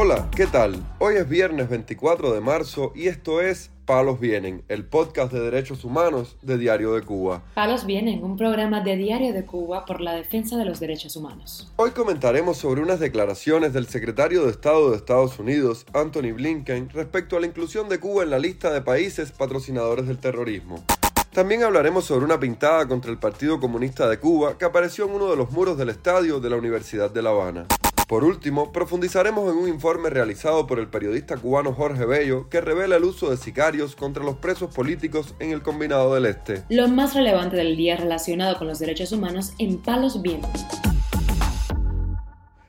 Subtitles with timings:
[0.00, 0.80] Hola, ¿qué tal?
[1.00, 5.84] Hoy es viernes 24 de marzo y esto es Palos Vienen, el podcast de derechos
[5.84, 7.42] humanos de Diario de Cuba.
[7.54, 11.72] Palos Vienen, un programa de Diario de Cuba por la defensa de los derechos humanos.
[11.74, 17.36] Hoy comentaremos sobre unas declaraciones del secretario de Estado de Estados Unidos, Anthony Blinken, respecto
[17.36, 20.84] a la inclusión de Cuba en la lista de países patrocinadores del terrorismo.
[21.32, 25.28] También hablaremos sobre una pintada contra el Partido Comunista de Cuba que apareció en uno
[25.28, 27.66] de los muros del estadio de la Universidad de La Habana.
[28.08, 32.96] Por último, profundizaremos en un informe realizado por el periodista cubano Jorge Bello que revela
[32.96, 36.64] el uso de sicarios contra los presos políticos en el Combinado del Este.
[36.70, 40.64] Lo más relevante del día relacionado con los derechos humanos en Palos Vientos.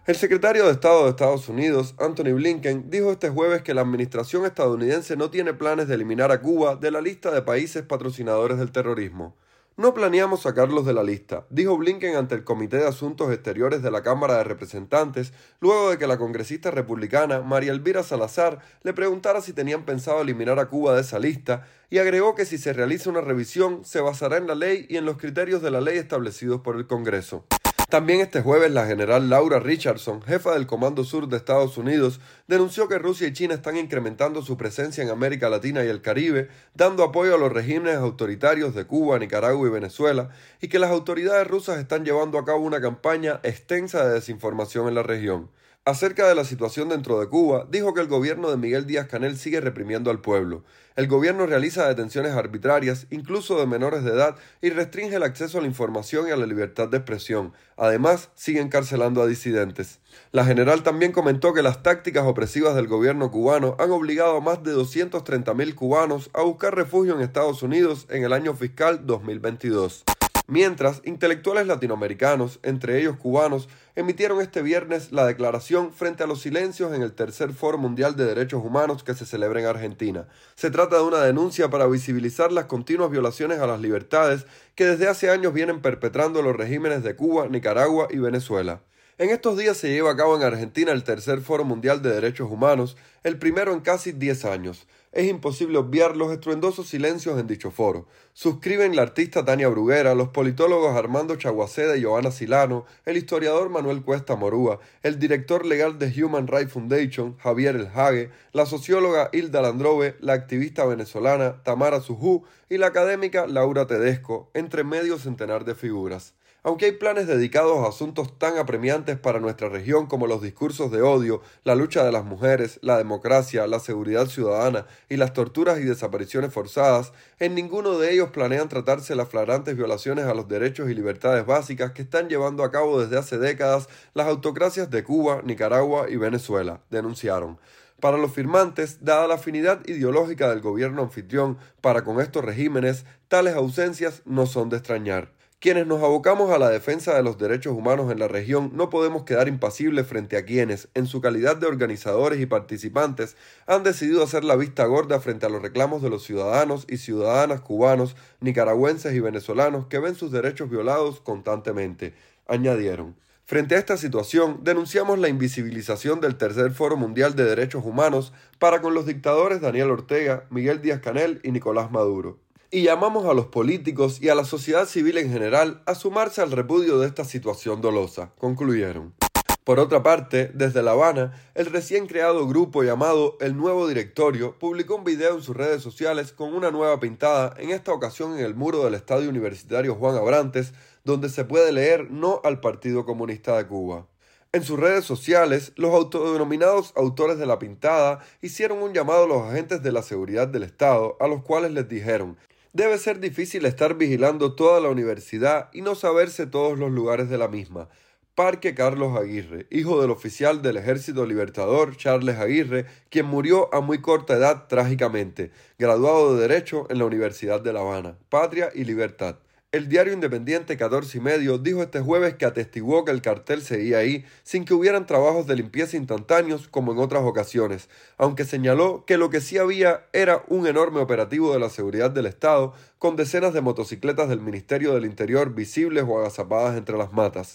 [0.06, 4.44] El secretario de Estado de Estados Unidos, Anthony Blinken, dijo este jueves que la administración
[4.44, 8.74] estadounidense no tiene planes de eliminar a Cuba de la lista de países patrocinadores del
[8.74, 9.38] terrorismo.
[9.80, 13.90] No planeamos sacarlos de la lista, dijo Blinken ante el Comité de Asuntos Exteriores de
[13.90, 19.40] la Cámara de Representantes, luego de que la congresista republicana María Elvira Salazar le preguntara
[19.40, 23.10] si tenían pensado eliminar a Cuba de esa lista, y agregó que si se realiza
[23.10, 26.60] una revisión se basará en la ley y en los criterios de la ley establecidos
[26.60, 27.46] por el Congreso.
[27.90, 32.88] También este jueves la general Laura Richardson, jefa del Comando Sur de Estados Unidos, denunció
[32.88, 37.04] que Rusia y China están incrementando su presencia en América Latina y el Caribe, dando
[37.04, 40.30] apoyo a los regímenes autoritarios de Cuba, Nicaragua y Venezuela,
[40.62, 44.94] y que las autoridades rusas están llevando a cabo una campaña extensa de desinformación en
[44.94, 45.50] la región.
[45.90, 49.40] Acerca de la situación dentro de Cuba, dijo que el gobierno de Miguel Díaz Canel
[49.40, 50.64] sigue reprimiendo al pueblo.
[50.96, 55.62] El gobierno realiza detenciones arbitrarias, incluso de menores de edad, y restringe el acceso a
[55.62, 57.54] la información y a la libertad de expresión.
[57.76, 60.00] Además, sigue encarcelando a disidentes.
[60.32, 64.62] La general también comentó que las tácticas opresivas del gobierno cubano han obligado a más
[64.62, 70.06] de 230.000 cubanos a buscar refugio en Estados Unidos en el año fiscal 2022
[70.50, 76.94] mientras intelectuales latinoamericanos, entre ellos cubanos, emitieron este viernes la declaración frente a los silencios
[76.94, 80.28] en el tercer Foro Mundial de Derechos Humanos que se celebra en Argentina.
[80.56, 84.46] Se trata de una denuncia para visibilizar las continuas violaciones a las libertades
[84.76, 88.82] que desde hace años vienen perpetrando los regímenes de Cuba, Nicaragua y Venezuela.
[89.20, 92.50] En estos días se lleva a cabo en Argentina el tercer Foro Mundial de Derechos
[92.50, 94.88] Humanos, el primero en casi 10 años.
[95.12, 98.08] Es imposible obviar los estruendosos silencios en dicho foro.
[98.32, 104.04] Suscriben la artista Tania Bruguera, los politólogos Armando Chaguaceda y Joana Silano, el historiador Manuel
[104.04, 109.62] Cuesta Morúa, el director legal de Human Rights Foundation, Javier El Hague, la socióloga Hilda
[109.62, 115.76] Landrove, la activista venezolana Tamara Sujú y la académica Laura Tedesco, entre medio centenar de
[115.76, 116.36] figuras.
[116.62, 121.02] Aunque hay planes dedicados a asuntos tan apremiantes para nuestra región como los discursos de
[121.02, 125.84] odio, la lucha de las mujeres, la democracia, la seguridad ciudadana y las torturas y
[125.84, 130.96] desapariciones forzadas, en ninguno de ellos planean tratarse las flagrantes violaciones a los derechos y
[130.96, 136.10] libertades básicas que están llevando a cabo desde hace décadas las autocracias de Cuba, Nicaragua
[136.10, 137.58] y Venezuela, denunciaron.
[138.02, 143.56] Para los firmantes, dada la afinidad ideológica del gobierno anfitrión para con estos regímenes, tales
[143.56, 145.39] ausencias no son de extrañar.
[145.62, 149.24] Quienes nos abocamos a la defensa de los derechos humanos en la región no podemos
[149.24, 153.36] quedar impasibles frente a quienes, en su calidad de organizadores y participantes,
[153.68, 157.60] han decidido hacer la vista gorda frente a los reclamos de los ciudadanos y ciudadanas
[157.60, 162.14] cubanos, nicaragüenses y venezolanos que ven sus derechos violados constantemente,
[162.48, 163.18] añadieron.
[163.44, 168.80] Frente a esta situación, denunciamos la invisibilización del Tercer Foro Mundial de Derechos Humanos para
[168.80, 172.40] con los dictadores Daniel Ortega, Miguel Díaz Canel y Nicolás Maduro
[172.72, 176.52] y llamamos a los políticos y a la sociedad civil en general a sumarse al
[176.52, 179.16] repudio de esta situación dolosa, concluyeron.
[179.64, 184.96] Por otra parte, desde La Habana, el recién creado grupo llamado El Nuevo Directorio publicó
[184.96, 188.56] un video en sus redes sociales con una nueva pintada, en esta ocasión en el
[188.56, 193.68] muro del Estadio Universitario Juan Abrantes, donde se puede leer No al Partido Comunista de
[193.68, 194.08] Cuba.
[194.52, 199.44] En sus redes sociales, los autodenominados autores de la pintada hicieron un llamado a los
[199.44, 202.38] agentes de la seguridad del Estado, a los cuales les dijeron
[202.72, 207.40] Debe ser difícil estar vigilando toda la universidad y no saberse todos los lugares de
[207.40, 207.90] la misma.
[208.36, 214.02] Parque Carlos Aguirre, hijo del oficial del Ejército Libertador Charles Aguirre, quien murió a muy
[214.02, 218.20] corta edad trágicamente, graduado de Derecho en la Universidad de La Habana.
[218.30, 219.40] Patria y Libertad.
[219.72, 224.00] El diario independiente 14 y medio dijo este jueves que atestiguó que el cartel seguía
[224.00, 227.88] ahí sin que hubieran trabajos de limpieza instantáneos como en otras ocasiones,
[228.18, 232.26] aunque señaló que lo que sí había era un enorme operativo de la seguridad del
[232.26, 237.52] Estado con decenas de motocicletas del Ministerio del Interior visibles o agazapadas entre las matas.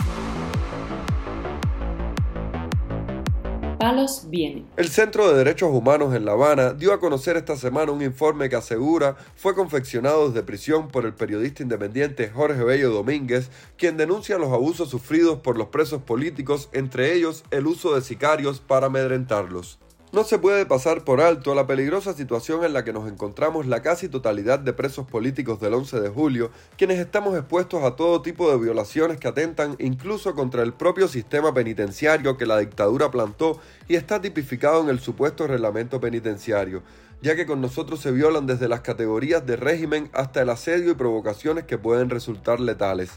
[3.78, 4.66] Palos vienen.
[4.76, 8.48] El Centro de Derechos Humanos en La Habana dio a conocer esta semana un informe
[8.48, 14.38] que asegura fue confeccionado desde prisión por el periodista independiente Jorge Bello Domínguez, quien denuncia
[14.38, 19.78] los abusos sufridos por los presos políticos, entre ellos el uso de sicarios para amedrentarlos.
[20.14, 23.82] No se puede pasar por alto la peligrosa situación en la que nos encontramos la
[23.82, 28.48] casi totalidad de presos políticos del 11 de julio, quienes estamos expuestos a todo tipo
[28.48, 33.58] de violaciones que atentan incluso contra el propio sistema penitenciario que la dictadura plantó
[33.88, 36.84] y está tipificado en el supuesto reglamento penitenciario,
[37.24, 40.94] ya que con nosotros se violan desde las categorías de régimen hasta el asedio y
[40.94, 43.12] provocaciones que pueden resultar letales.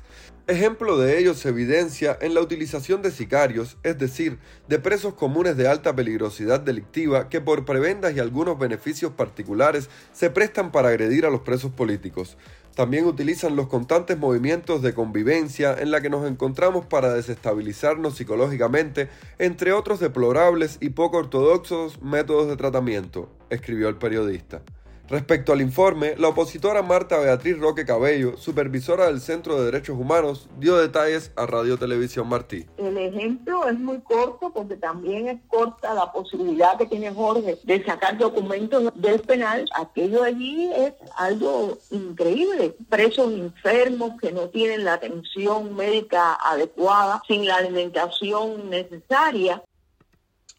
[0.48, 4.40] Ejemplo de ello se evidencia en la utilización de sicarios, es decir,
[4.70, 10.30] de presos comunes de alta peligrosidad delictiva que por prebendas y algunos beneficios particulares se
[10.30, 12.38] prestan para agredir a los presos políticos.
[12.78, 19.10] También utilizan los constantes movimientos de convivencia en la que nos encontramos para desestabilizarnos psicológicamente,
[19.40, 24.62] entre otros deplorables y poco ortodoxos métodos de tratamiento, escribió el periodista.
[25.10, 30.50] Respecto al informe, la opositora Marta Beatriz Roque Cabello, supervisora del Centro de Derechos Humanos,
[30.60, 32.66] dio detalles a Radio Televisión Martí.
[32.76, 37.86] El ejemplo es muy corto porque también es corta la posibilidad que tiene Jorge de
[37.86, 39.66] sacar documentos del penal.
[39.76, 42.76] Aquello allí es algo increíble.
[42.90, 49.64] Presos enfermos que no tienen la atención médica adecuada, sin la alimentación necesaria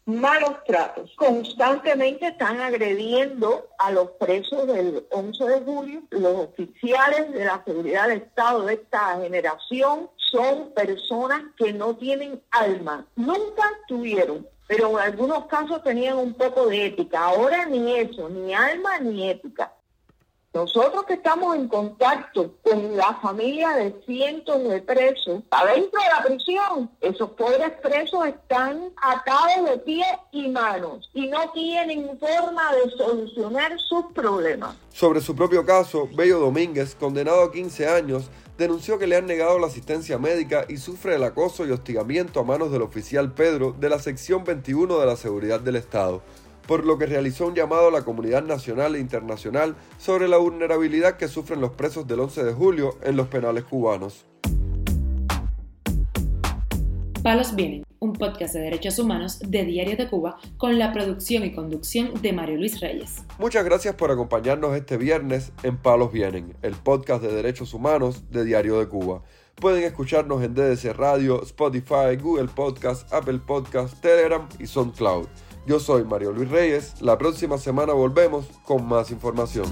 [0.09, 1.11] malos tratos.
[1.15, 6.01] Constantemente están agrediendo a los presos del 11 de julio.
[6.09, 12.41] Los oficiales de la seguridad del Estado de esta generación son personas que no tienen
[12.51, 13.05] alma.
[13.15, 17.25] Nunca tuvieron, pero en algunos casos tenían un poco de ética.
[17.25, 19.73] Ahora ni eso, ni alma ni ética.
[20.51, 26.23] Nosotros que estamos en contacto con la familia de cientos de presos adentro de la
[26.23, 32.89] prisión, esos pobres presos están atados de pies y manos y no tienen forma de
[32.97, 34.75] solucionar sus problemas.
[34.91, 39.59] Sobre su propio caso, Bello Domínguez, condenado a 15 años, denunció que le han negado
[39.59, 43.89] la asistencia médica y sufre el acoso y hostigamiento a manos del oficial Pedro de
[43.89, 46.23] la sección 21 de la Seguridad del Estado
[46.69, 51.17] por lo que realizó un llamado a la comunidad nacional e internacional sobre la vulnerabilidad
[51.17, 54.23] que sufren los presos del 11 de julio en los penales cubanos.
[57.23, 61.53] Palos Vienen, un podcast de derechos humanos de Diario de Cuba con la producción y
[61.53, 63.23] conducción de Mario Luis Reyes.
[63.39, 68.45] Muchas gracias por acompañarnos este viernes en Palos Vienen, el podcast de derechos humanos de
[68.45, 69.23] Diario de Cuba.
[69.55, 75.27] Pueden escucharnos en DDC Radio, Spotify, Google Podcast, Apple Podcast, Telegram y SoundCloud.
[75.65, 77.01] Yo soy Mario Luis Reyes.
[77.01, 79.65] La próxima semana volvemos con más información.